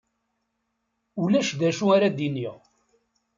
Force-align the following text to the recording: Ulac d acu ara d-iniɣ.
Ulac 1.23 1.49
d 1.59 1.61
acu 1.69 1.85
ara 1.95 2.09
d-iniɣ. 2.17 2.57